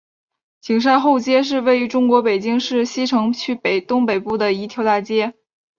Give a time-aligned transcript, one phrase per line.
[0.61, 3.55] 景山后街是位于中国北京市西城区
[3.87, 5.35] 东北部的一条大街。